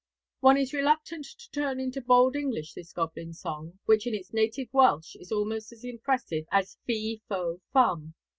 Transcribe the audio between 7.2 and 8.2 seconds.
Fo Fum.'